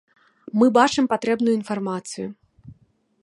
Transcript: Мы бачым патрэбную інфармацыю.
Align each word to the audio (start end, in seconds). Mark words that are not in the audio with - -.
Мы 0.59 0.69
бачым 0.77 1.05
патрэбную 1.11 1.53
інфармацыю. 1.59 2.27